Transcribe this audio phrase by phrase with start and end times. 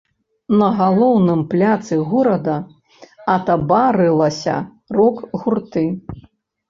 [0.59, 2.55] На галоўным пляцы горада
[3.35, 4.55] атабарылася
[5.01, 5.85] рок-гурты.